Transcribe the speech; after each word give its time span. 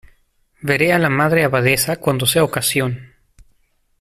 veré 0.63 0.91
a 0.93 0.97
la 0.97 1.11
Madre 1.11 1.43
Abadesa 1.43 1.97
cuando 1.97 2.25
sea 2.25 2.43
ocasión. 2.43 3.13